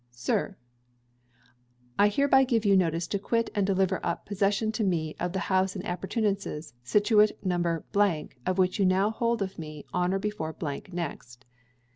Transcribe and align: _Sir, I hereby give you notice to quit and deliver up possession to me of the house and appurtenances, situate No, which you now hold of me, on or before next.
_Sir, 0.09 0.55
I 1.99 2.07
hereby 2.07 2.43
give 2.43 2.65
you 2.65 2.75
notice 2.75 3.05
to 3.09 3.19
quit 3.19 3.51
and 3.53 3.67
deliver 3.67 4.03
up 4.03 4.25
possession 4.25 4.71
to 4.71 4.83
me 4.83 5.15
of 5.19 5.31
the 5.31 5.41
house 5.45 5.75
and 5.75 5.85
appurtenances, 5.85 6.73
situate 6.83 7.37
No, 7.45 7.83
which 8.55 8.79
you 8.79 8.85
now 8.87 9.11
hold 9.11 9.43
of 9.43 9.59
me, 9.59 9.85
on 9.93 10.11
or 10.11 10.17
before 10.17 10.55
next. 10.91 11.45